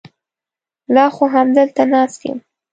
[0.95, 2.37] لا خو همدلته ناست یم.